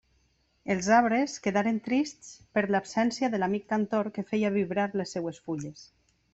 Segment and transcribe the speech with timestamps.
[0.75, 5.89] Els arbres quedaren trists per l'absència de l'amic cantor que feia vibrar les seues fulles.